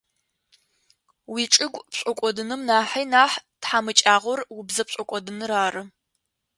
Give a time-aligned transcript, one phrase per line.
[1.31, 5.83] Уичӏыгу пшӏокӏодыным нахьи нахь тхьамыкӏагъор убзэ пшӏокӏодыныр ары.